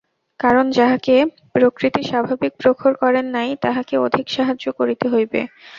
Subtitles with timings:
[0.39, 1.15] কারণ যাহাকে
[1.53, 5.41] প্রকৃতি স্বাভাবিক প্রখর করেন নাই তাহাকে অধিক সাহায্য করিতে হইবে।